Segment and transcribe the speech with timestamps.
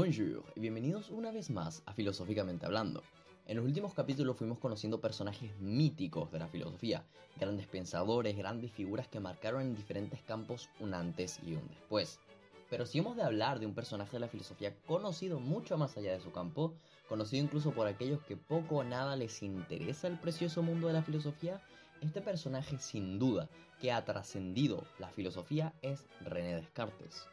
[0.00, 3.02] Bonjour y bienvenidos una vez más a Filosóficamente Hablando.
[3.48, 7.04] En los últimos capítulos fuimos conociendo personajes míticos de la filosofía,
[7.36, 12.20] grandes pensadores, grandes figuras que marcaron en diferentes campos un antes y un después.
[12.70, 16.12] Pero si hemos de hablar de un personaje de la filosofía conocido mucho más allá
[16.12, 16.74] de su campo,
[17.08, 21.02] conocido incluso por aquellos que poco o nada les interesa el precioso mundo de la
[21.02, 21.60] filosofía,
[22.02, 23.48] este personaje sin duda
[23.80, 27.26] que ha trascendido la filosofía es René Descartes.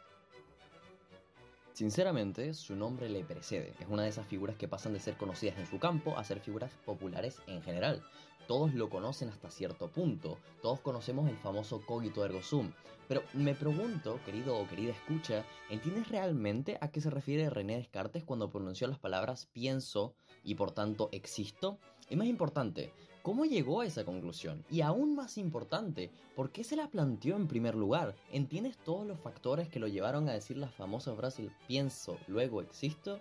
[1.76, 3.74] Sinceramente, su nombre le precede.
[3.82, 6.40] Es una de esas figuras que pasan de ser conocidas en su campo a ser
[6.40, 8.02] figuras populares en general.
[8.48, 10.38] Todos lo conocen hasta cierto punto.
[10.62, 12.72] Todos conocemos el famoso cogito ergo sum.
[13.10, 18.24] Pero me pregunto, querido o querida escucha, ¿entiendes realmente a qué se refiere René Descartes
[18.24, 20.16] cuando pronunció las palabras pienso
[20.46, 21.78] y por tanto existo?
[22.10, 22.94] Y más importante,
[23.26, 24.64] ¿cómo llegó a esa conclusión?
[24.70, 28.16] Y aún más importante, ¿por qué se la planteó en primer lugar?
[28.32, 33.20] ¿Entiendes todos los factores que lo llevaron a decir la famosa frase pienso, luego existo?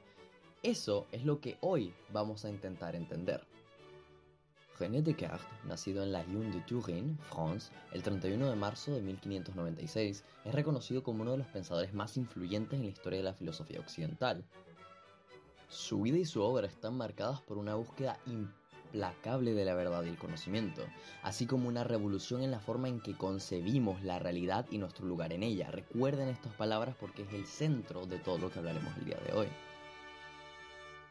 [0.62, 3.46] Eso es lo que hoy vamos a intentar entender.
[4.78, 10.22] René Descartes, nacido en la Lune de Turin, France, el 31 de marzo de 1596,
[10.44, 13.80] es reconocido como uno de los pensadores más influyentes en la historia de la filosofía
[13.80, 14.44] occidental.
[15.68, 18.18] Su vida y su obra están marcadas por una búsqueda
[18.95, 20.83] implacable de la verdad y el conocimiento,
[21.25, 25.33] así como una revolución en la forma en que concebimos la realidad y nuestro lugar
[25.33, 25.69] en ella.
[25.73, 29.33] Recuerden estas palabras porque es el centro de todo lo que hablaremos el día de
[29.33, 29.48] hoy.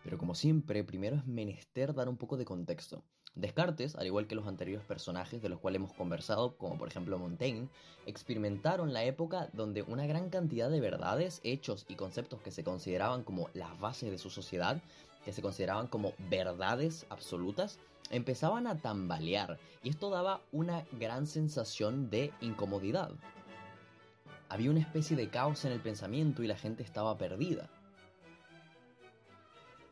[0.02, 3.04] Pero como siempre, primero es menester dar un poco de contexto.
[3.36, 7.18] Descartes, al igual que los anteriores personajes de los cuales hemos conversado, como por ejemplo
[7.18, 7.68] Montaigne,
[8.06, 13.24] experimentaron la época donde una gran cantidad de verdades, hechos y conceptos que se consideraban
[13.24, 14.82] como las bases de su sociedad,
[15.24, 17.80] que se consideraban como verdades absolutas,
[18.10, 23.12] empezaban a tambalear y esto daba una gran sensación de incomodidad.
[24.50, 27.70] Había una especie de caos en el pensamiento y la gente estaba perdida.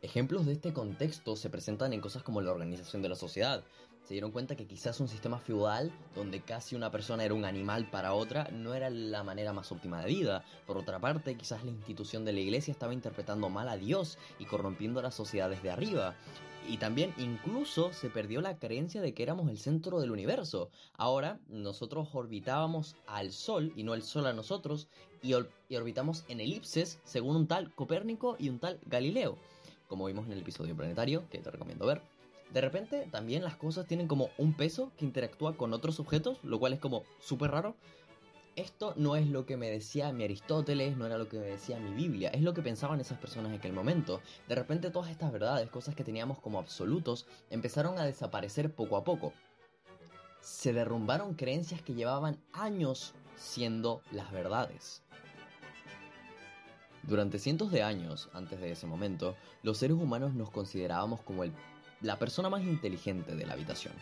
[0.02, 3.64] Ejemplos de este contexto se presentan en cosas como la organización de la sociedad.
[4.04, 7.90] Se dieron cuenta que quizás un sistema feudal, donde casi una persona era un animal
[7.90, 10.44] para otra, no era la manera más óptima de vida.
[10.66, 14.46] Por otra parte, quizás la institución de la iglesia estaba interpretando mal a Dios y
[14.46, 16.16] corrompiendo a la sociedad desde arriba.
[16.68, 20.70] Y también incluso se perdió la creencia de que éramos el centro del universo.
[20.94, 24.88] Ahora nosotros orbitábamos al Sol y no el Sol a nosotros
[25.22, 25.34] y,
[25.70, 29.38] y orbitamos en elipses según un tal Copérnico y un tal Galileo
[29.92, 32.02] como vimos en el episodio planetario, que te recomiendo ver.
[32.54, 36.60] De repente también las cosas tienen como un peso que interactúa con otros objetos, lo
[36.60, 37.76] cual es como súper raro.
[38.58, 41.80] Esto no es lo que me decía mi Aristóteles, no era lo que me decía
[41.80, 44.20] mi Biblia, es lo que pensaban esas personas en aquel momento.
[44.50, 49.06] De repente todas estas verdades, cosas que teníamos como absolutos, empezaron a desaparecer poco a
[49.06, 49.32] poco.
[50.42, 55.02] Se derrumbaron creencias que llevaban años siendo las verdades.
[57.04, 61.54] Durante cientos de años antes de ese momento, los seres humanos nos considerábamos como el,
[62.02, 63.94] la persona más inteligente de la habitación,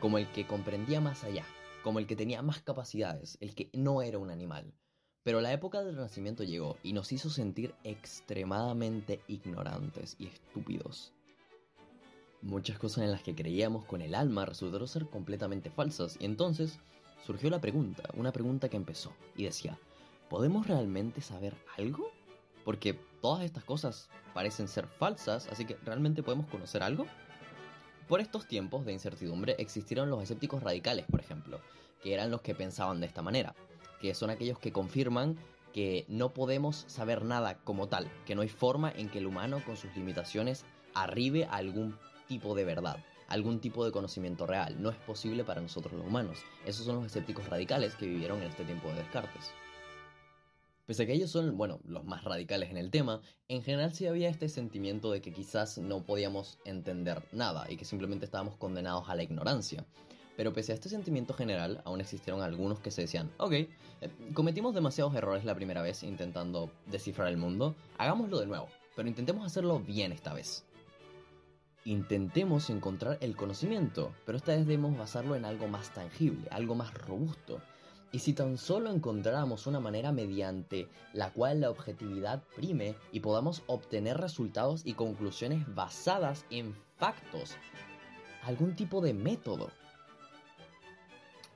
[0.00, 1.44] como el que comprendía más allá,
[1.82, 4.72] como el que tenía más capacidades, el que no era un animal.
[5.22, 11.12] Pero la época del Renacimiento llegó y nos hizo sentir extremadamente ignorantes y estúpidos.
[12.40, 16.80] Muchas cosas en las que creíamos con el alma resultaron ser completamente falsas y entonces
[17.24, 19.78] surgió la pregunta, una pregunta que empezó y decía,
[20.28, 22.10] ¿podemos realmente saber algo?
[22.64, 27.06] Porque todas estas cosas parecen ser falsas, así que ¿realmente podemos conocer algo?
[28.08, 31.60] Por estos tiempos de incertidumbre existieron los escépticos radicales, por ejemplo,
[32.02, 33.54] que eran los que pensaban de esta manera,
[34.00, 35.38] que son aquellos que confirman
[35.72, 39.62] que no podemos saber nada como tal, que no hay forma en que el humano
[39.64, 40.64] con sus limitaciones
[40.94, 41.96] arribe a algún
[42.28, 42.98] tipo de verdad,
[43.28, 44.80] algún tipo de conocimiento real.
[44.82, 46.38] No es posible para nosotros los humanos.
[46.66, 49.52] Esos son los escépticos radicales que vivieron en este tiempo de Descartes.
[50.92, 54.06] Pese a que ellos son, bueno, los más radicales en el tema, en general sí
[54.06, 59.08] había este sentimiento de que quizás no podíamos entender nada y que simplemente estábamos condenados
[59.08, 59.86] a la ignorancia.
[60.36, 63.68] Pero pese a este sentimiento general, aún existieron algunos que se decían, ok, eh,
[64.34, 69.46] cometimos demasiados errores la primera vez intentando descifrar el mundo, hagámoslo de nuevo, pero intentemos
[69.46, 70.66] hacerlo bien esta vez.
[71.86, 76.92] Intentemos encontrar el conocimiento, pero esta vez debemos basarlo en algo más tangible, algo más
[76.92, 77.62] robusto,
[78.12, 83.62] y si tan solo encontráramos una manera mediante la cual la objetividad prime y podamos
[83.66, 87.56] obtener resultados y conclusiones basadas en factos,
[88.42, 89.70] algún tipo de método.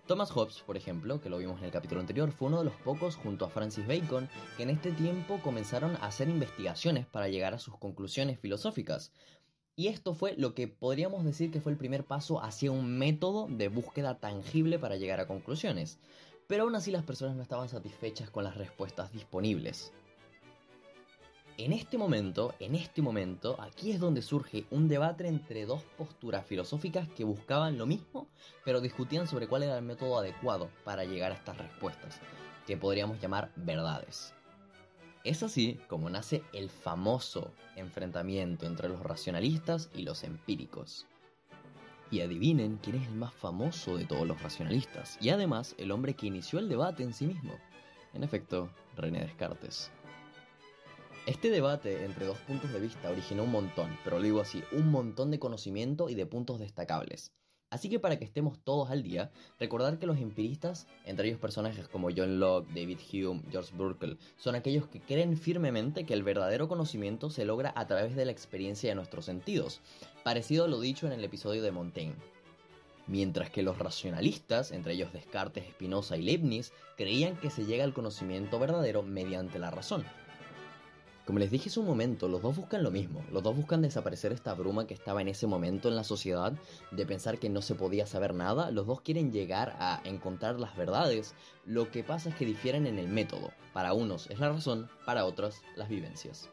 [0.07, 2.77] Thomas Hobbes, por ejemplo, que lo vimos en el capítulo anterior, fue uno de los
[2.77, 7.55] pocos, junto a Francis Bacon, que en este tiempo comenzaron a hacer investigaciones para llegar
[7.55, 9.13] a sus conclusiones filosóficas.
[9.75, 13.49] Y esto fue lo que podríamos decir que fue el primer paso hacia un método
[13.51, 15.99] de búsqueda tangible para llegar a conclusiones
[16.47, 19.93] pero aún así las personas no estaban satisfechas con las respuestas disponibles.
[21.59, 26.45] En este momento, en este momento, aquí es donde surge un debate entre dos posturas
[26.45, 28.29] filosóficas que buscaban lo mismo,
[28.63, 32.21] pero discutían sobre cuál era el método adecuado para llegar a estas respuestas,
[32.67, 34.35] que podríamos llamar verdades.
[35.25, 41.07] Es así como nace el famoso enfrentamiento entre los racionalistas y los empíricos.
[42.11, 46.15] Y adivinen quién es el más famoso de todos los racionalistas, y además el hombre
[46.15, 47.55] que inició el debate en sí mismo.
[48.15, 49.91] En efecto, René Descartes.
[51.27, 54.93] Este debate entre dos puntos de vista originó un montón, pero lo digo así, un
[54.93, 57.33] montón de conocimiento y de puntos destacables.
[57.77, 59.31] Así que para que estemos todos al día,
[59.61, 64.55] recordar que los empiristas, entre ellos personajes como John Locke, David Hume, George Burkle, son
[64.55, 68.89] aquellos que creen firmemente que el verdadero conocimiento se logra a través de la experiencia
[68.89, 69.83] de nuestros sentidos,
[70.25, 72.17] parecido a lo dicho en el episodio de Montaigne.
[73.09, 77.93] Mientras que los racionalistas, entre ellos Descartes, Spinoza y Leibniz, creían que se llega al
[77.93, 80.03] conocimiento verdadero mediante la razón,
[81.27, 84.33] como les dije hace un momento, los dos buscan lo mismo, los dos buscan desaparecer
[84.33, 86.53] esta bruma que estaba en ese momento en la sociedad
[86.93, 90.77] de pensar que no se podía saber nada, los dos quieren llegar a encontrar las
[90.77, 91.35] verdades,
[91.65, 95.25] lo que pasa es que difieren en el método, para unos es la razón, para
[95.25, 96.49] otros las vivencias.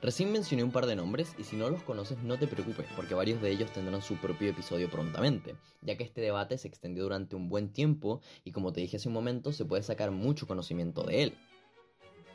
[0.00, 3.14] Recién mencioné un par de nombres y si no los conoces no te preocupes porque
[3.14, 7.36] varios de ellos tendrán su propio episodio prontamente, ya que este debate se extendió durante
[7.36, 11.02] un buen tiempo y como te dije hace un momento se puede sacar mucho conocimiento
[11.02, 11.38] de él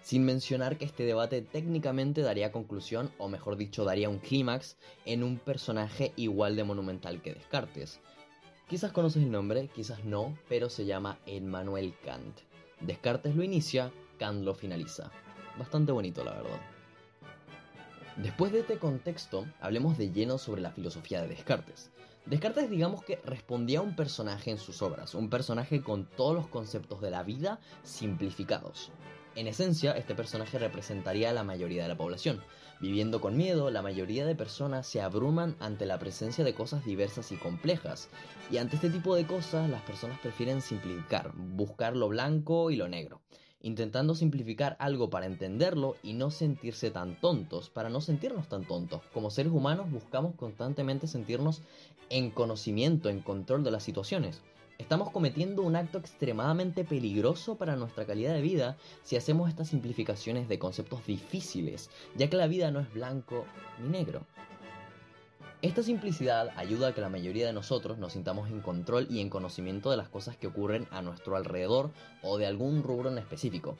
[0.01, 5.23] sin mencionar que este debate técnicamente daría conclusión, o mejor dicho, daría un clímax en
[5.23, 7.99] un personaje igual de monumental que Descartes.
[8.67, 12.39] Quizás conoces el nombre, quizás no, pero se llama Emmanuel Kant.
[12.81, 15.11] Descartes lo inicia, Kant lo finaliza.
[15.57, 16.59] Bastante bonito, la verdad.
[18.17, 21.89] Después de este contexto, hablemos de lleno sobre la filosofía de Descartes.
[22.25, 26.47] Descartes digamos que respondía a un personaje en sus obras, un personaje con todos los
[26.47, 28.91] conceptos de la vida simplificados.
[29.35, 32.41] En esencia, este personaje representaría a la mayoría de la población.
[32.79, 37.31] Viviendo con miedo, la mayoría de personas se abruman ante la presencia de cosas diversas
[37.31, 38.09] y complejas.
[38.51, 42.87] Y ante este tipo de cosas, las personas prefieren simplificar, buscar lo blanco y lo
[42.87, 43.21] negro
[43.61, 49.01] intentando simplificar algo para entenderlo y no sentirse tan tontos, para no sentirnos tan tontos.
[49.13, 51.61] Como seres humanos buscamos constantemente sentirnos
[52.09, 54.41] en conocimiento, en control de las situaciones.
[54.79, 60.47] Estamos cometiendo un acto extremadamente peligroso para nuestra calidad de vida si hacemos estas simplificaciones
[60.47, 63.45] de conceptos difíciles, ya que la vida no es blanco
[63.77, 64.25] ni negro.
[65.61, 69.29] Esta simplicidad ayuda a que la mayoría de nosotros nos sintamos en control y en
[69.29, 71.91] conocimiento de las cosas que ocurren a nuestro alrededor
[72.23, 73.77] o de algún rubro en específico.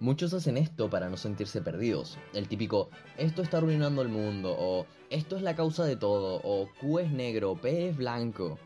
[0.00, 2.18] Muchos hacen esto para no sentirse perdidos.
[2.34, 6.68] El típico, esto está arruinando el mundo, o esto es la causa de todo, o
[6.78, 8.58] Q es negro, P es blanco.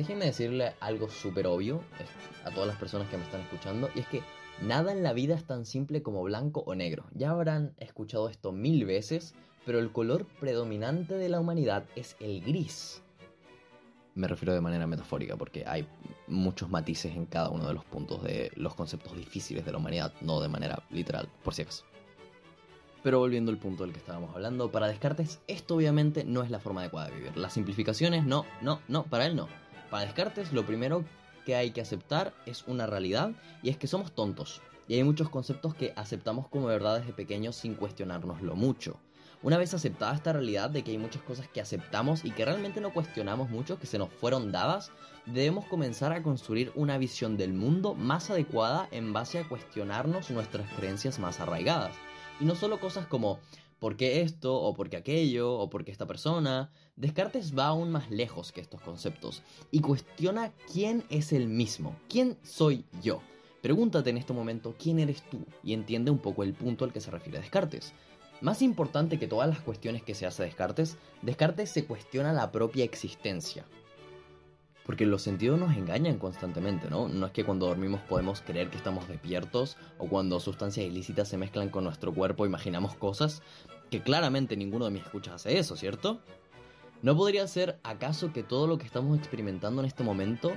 [0.00, 1.82] Déjenme decirle algo súper obvio
[2.46, 4.22] a todas las personas que me están escuchando, y es que
[4.62, 7.04] nada en la vida es tan simple como blanco o negro.
[7.12, 9.34] Ya habrán escuchado esto mil veces,
[9.66, 13.02] pero el color predominante de la humanidad es el gris.
[14.14, 15.86] Me refiero de manera metafórica porque hay
[16.28, 20.14] muchos matices en cada uno de los puntos de los conceptos difíciles de la humanidad,
[20.22, 21.84] no de manera literal, por si acaso.
[23.02, 26.58] Pero volviendo al punto del que estábamos hablando, para Descartes esto obviamente no es la
[26.58, 27.36] forma adecuada de vivir.
[27.36, 29.46] Las simplificaciones no, no, no, para él no.
[29.90, 31.04] Para Descartes lo primero
[31.44, 33.32] que hay que aceptar es una realidad
[33.62, 34.62] y es que somos tontos.
[34.86, 38.98] Y hay muchos conceptos que aceptamos como verdades de pequeños sin cuestionárnoslo mucho.
[39.42, 42.80] Una vez aceptada esta realidad de que hay muchas cosas que aceptamos y que realmente
[42.80, 44.92] no cuestionamos mucho, que se nos fueron dadas,
[45.26, 50.70] debemos comenzar a construir una visión del mundo más adecuada en base a cuestionarnos nuestras
[50.74, 51.96] creencias más arraigadas.
[52.40, 53.38] Y no solo cosas como
[53.80, 56.70] por qué esto, o por qué aquello, o por qué esta persona.
[56.96, 62.38] Descartes va aún más lejos que estos conceptos y cuestiona quién es el mismo, quién
[62.42, 63.22] soy yo.
[63.62, 67.00] Pregúntate en este momento quién eres tú y entiende un poco el punto al que
[67.00, 67.92] se refiere Descartes.
[68.40, 72.84] Más importante que todas las cuestiones que se hace Descartes, Descartes se cuestiona la propia
[72.84, 73.66] existencia.
[74.90, 77.06] Porque los sentidos nos engañan constantemente, ¿no?
[77.06, 81.36] No es que cuando dormimos podemos creer que estamos despiertos o cuando sustancias ilícitas se
[81.36, 83.40] mezclan con nuestro cuerpo imaginamos cosas,
[83.88, 86.18] que claramente ninguno de mis escuchas hace eso, ¿cierto?
[87.02, 90.50] ¿No podría ser acaso que todo lo que estamos experimentando en este momento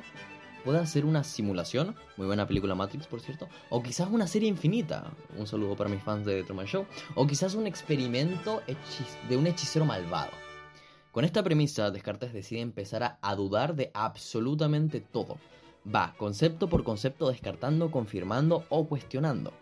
[0.65, 1.95] pueda ser una simulación?
[2.17, 3.47] Muy buena película Matrix, por cierto.
[3.69, 5.11] O quizás una serie infinita.
[5.37, 6.87] Un saludo para mis fans de Truman Show.
[7.13, 8.63] O quizás un experimento
[9.29, 10.42] de un hechicero malvado.
[11.13, 15.37] Con esta premisa, Descartes decide empezar a, dudar de absolutamente todo.
[15.85, 19.53] Va concepto por concepto descartando, confirmando o cuestionando.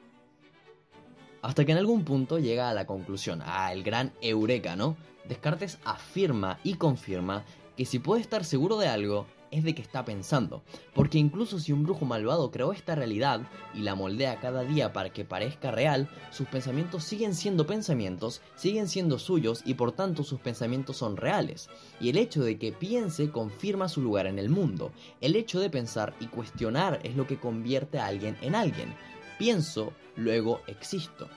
[1.42, 4.96] Hasta que en algún punto llega a la conclusión, a el gran eureka, ¿no?
[5.28, 7.44] Descartes afirma y confirma
[7.76, 10.64] que si puede estar seguro de algo, es de que está pensando.
[10.96, 13.42] Porque incluso si un brujo malvado creó esta realidad
[13.74, 18.88] y la moldea cada día para que parezca real, sus pensamientos siguen siendo pensamientos, siguen
[18.88, 21.70] siendo suyos y por tanto sus pensamientos son reales.
[22.00, 24.92] Y el hecho de que piense confirma su lugar en el mundo.
[25.20, 28.94] El hecho de pensar y cuestionar es lo que convierte a alguien en alguien.
[29.38, 31.28] Pienso, luego existo.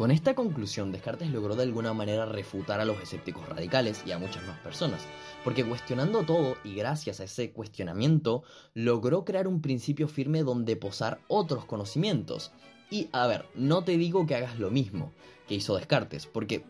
[0.00, 4.18] Con esta conclusión, Descartes logró de alguna manera refutar a los escépticos radicales y a
[4.18, 5.02] muchas más personas,
[5.44, 8.42] porque cuestionando todo y gracias a ese cuestionamiento,
[8.72, 12.50] logró crear un principio firme donde posar otros conocimientos.
[12.88, 15.12] Y a ver, no te digo que hagas lo mismo
[15.46, 16.64] que hizo Descartes, porque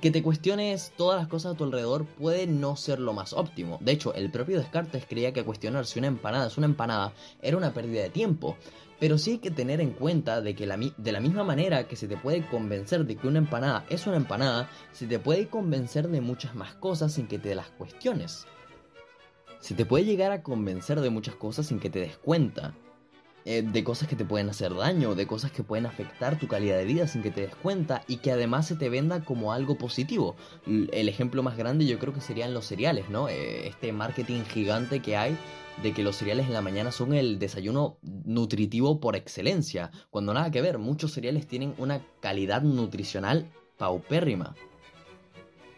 [0.00, 3.78] que te cuestiones todas las cosas a tu alrededor puede no ser lo más óptimo.
[3.80, 7.56] De hecho, el propio Descartes creía que cuestionar si una empanada es una empanada era
[7.56, 8.56] una pérdida de tiempo.
[8.98, 12.06] Pero sí hay que tener en cuenta de que de la misma manera que se
[12.06, 16.20] te puede convencer de que una empanada es una empanada, se te puede convencer de
[16.20, 18.46] muchas más cosas sin que te las cuestiones.
[19.58, 22.74] Se te puede llegar a convencer de muchas cosas sin que te des cuenta.
[23.44, 26.78] Eh, de cosas que te pueden hacer daño, de cosas que pueden afectar tu calidad
[26.78, 29.76] de vida sin que te des cuenta y que además se te venda como algo
[29.76, 30.36] positivo.
[30.66, 33.28] El ejemplo más grande yo creo que serían los cereales, ¿no?
[33.28, 35.36] Eh, este marketing gigante que hay
[35.82, 40.50] de que los cereales en la mañana son el desayuno nutritivo por excelencia, cuando nada
[40.50, 44.54] que ver, muchos cereales tienen una calidad nutricional paupérrima.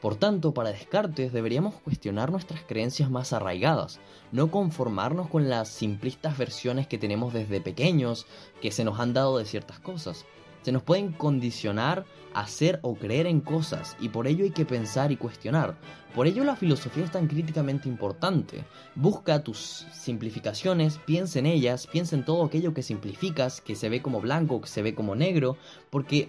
[0.04, 4.00] Por tanto, para Descartes deberíamos cuestionar nuestras creencias más arraigadas,
[4.32, 8.26] no conformarnos con las simplistas versiones que tenemos desde pequeños
[8.60, 10.26] que se nos han dado de ciertas cosas.
[10.60, 14.66] Se nos pueden condicionar a hacer o creer en cosas y por ello hay que
[14.66, 15.78] pensar y cuestionar.
[16.14, 18.62] Por ello la filosofía es tan críticamente importante.
[18.94, 24.02] Busca tus simplificaciones, piensa en ellas, piensa en todo aquello que simplificas, que se ve
[24.02, 25.56] como blanco, que se ve como negro,
[25.88, 26.28] porque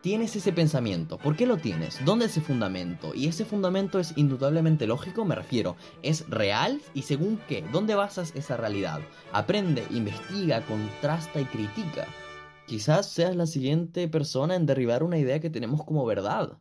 [0.00, 1.18] tienes ese pensamiento.
[1.18, 2.04] ¿Por qué lo tienes?
[2.04, 3.14] ¿Dónde es ese fundamento?
[3.14, 5.76] Y ese fundamento es indudablemente lógico, me refiero.
[6.02, 6.80] ¿Es real?
[6.94, 7.64] ¿Y según qué?
[7.72, 9.00] ¿Dónde basas esa realidad?
[9.32, 12.06] Aprende, investiga, contrasta y critica.
[12.66, 16.58] Quizás seas la siguiente persona en derribar una idea que tenemos como verdad.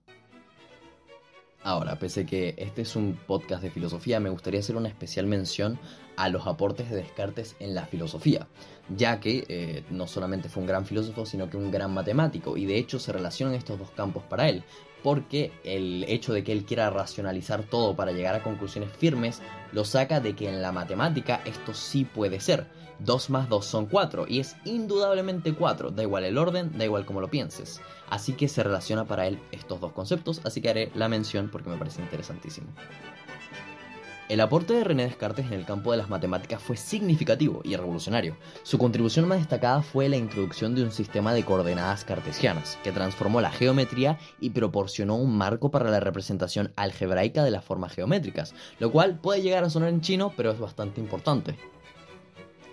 [1.63, 5.77] Ahora, pese que este es un podcast de filosofía, me gustaría hacer una especial mención
[6.17, 8.47] a los aportes de Descartes en la filosofía,
[8.89, 12.65] ya que eh, no solamente fue un gran filósofo, sino que un gran matemático, y
[12.65, 14.63] de hecho se relacionan estos dos campos para él,
[15.03, 19.85] porque el hecho de que él quiera racionalizar todo para llegar a conclusiones firmes lo
[19.85, 22.67] saca de que en la matemática esto sí puede ser.
[22.99, 27.05] 2 más 2 son 4 y es indudablemente 4, da igual el orden, da igual
[27.05, 27.79] como lo pienses.
[28.09, 31.69] Así que se relaciona para él estos dos conceptos, así que haré la mención porque
[31.69, 32.67] me parece interesantísimo.
[34.29, 38.35] El aporte de René Descartes en el campo de las matemáticas fue significativo y revolucionario.
[38.63, 43.39] Su contribución más destacada fue la introducción de un sistema de coordenadas cartesianas, que transformó
[43.39, 48.91] la geometría y proporcionó un marco para la representación algebraica de las formas geométricas, lo
[48.91, 51.55] cual puede llegar a sonar en chino, pero es bastante importante.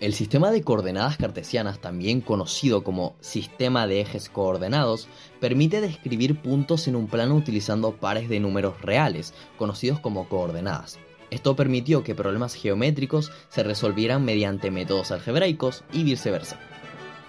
[0.01, 5.07] El sistema de coordenadas cartesianas, también conocido como sistema de ejes coordenados,
[5.41, 10.99] permite describir puntos en un plano utilizando pares de números reales, conocidos como coordenadas.
[11.35, 16.61] Esto permitió que problemas geométricos se resolvieran mediante métodos algebraicos y viceversa.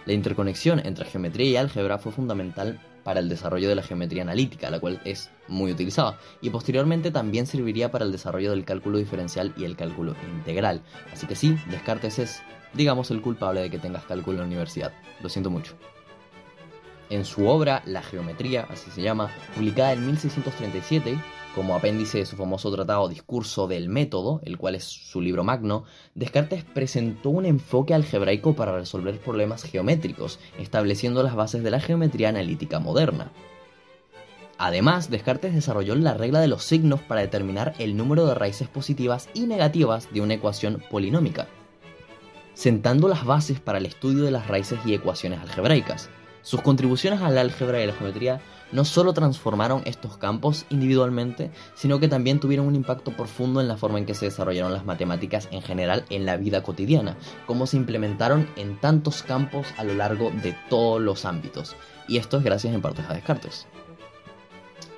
[0.06, 4.70] La interconexión entre geometría y álgebra fue fundamental para el desarrollo de la geometría analítica,
[4.70, 9.56] la cual es muy utilizada, y posteriormente también serviría para el desarrollo del cálculo diferencial
[9.58, 10.84] y el cálculo integral.
[11.12, 12.44] Así que sí, Descartes es
[12.74, 14.94] digamos, el culpable de que tengas cálculo en la universidad.
[15.24, 15.74] Lo siento mucho.
[17.10, 21.18] En su obra La Geometría, así se llama, publicada en 1637,
[21.56, 25.86] como apéndice de su famoso tratado Discurso del Método, el cual es su libro magno,
[26.14, 32.30] Descartes presentó un enfoque algebraico para resolver problemas geométricos, estableciendo las bases de la geometría
[32.30, 33.32] analítica moderna.
[34.58, 39.30] Además, Descartes desarrolló la regla de los signos para determinar el número de raíces positivas
[39.34, 41.48] y negativas de una ecuación polinómica
[42.56, 46.10] sentando las bases para el estudio de las raíces y ecuaciones algebraicas.
[46.46, 48.40] Sus contribuciones al álgebra y la geometría
[48.72, 53.78] no solo transformaron estos campos individualmente, sino que también tuvieron un impacto profundo en la
[53.78, 57.78] forma en que se desarrollaron las matemáticas en general en la vida cotidiana, como se
[57.78, 61.76] implementaron en tantos campos a lo largo de todos los ámbitos.
[62.08, 63.66] Y esto es gracias en parte a Descartes.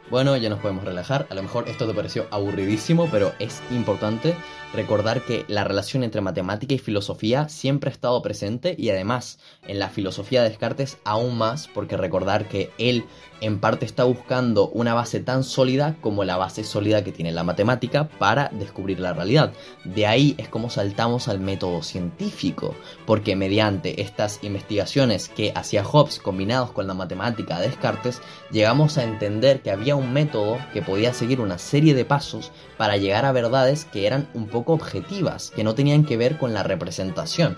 [0.09, 1.27] Bueno, ya nos podemos relajar.
[1.29, 4.35] A lo mejor esto te pareció aburridísimo, pero es importante
[4.73, 9.79] recordar que la relación entre matemática y filosofía siempre ha estado presente y además en
[9.79, 13.05] la filosofía de Descartes aún más, porque recordar que él
[13.39, 17.43] en parte está buscando una base tan sólida como la base sólida que tiene la
[17.43, 19.53] matemática para descubrir la realidad.
[19.83, 22.73] De ahí es como saltamos al método científico,
[23.05, 28.21] porque mediante estas investigaciones que hacía Hobbes combinados con la matemática de Descartes,
[28.51, 32.97] llegamos a entender que había un método que podía seguir una serie de pasos para
[32.97, 36.63] llegar a verdades que eran un poco objetivas, que no tenían que ver con la
[36.63, 37.57] representación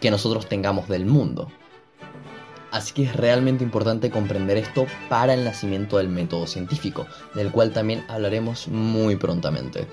[0.00, 1.48] que nosotros tengamos del mundo.
[2.70, 7.72] Así que es realmente importante comprender esto para el nacimiento del método científico, del cual
[7.72, 9.86] también hablaremos muy prontamente.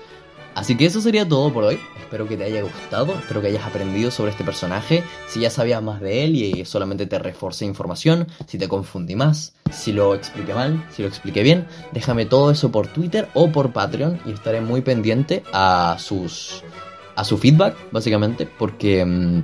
[0.54, 1.78] Así que eso sería todo por hoy.
[2.00, 5.02] Espero que te haya gustado, espero que hayas aprendido sobre este personaje.
[5.28, 9.54] Si ya sabías más de él y solamente te reforcé información, si te confundí más,
[9.72, 13.72] si lo expliqué mal, si lo expliqué bien, déjame todo eso por Twitter o por
[13.72, 16.62] Patreon y estaré muy pendiente a sus
[17.16, 19.42] a su feedback, básicamente, porque mm,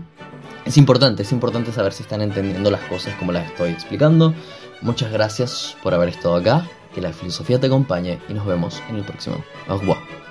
[0.64, 4.34] es importante, es importante saber si están entendiendo las cosas como las estoy explicando.
[4.82, 8.96] Muchas gracias por haber estado acá, que la filosofía te acompañe y nos vemos en
[8.96, 9.44] el próximo.
[9.68, 10.29] Au revoir.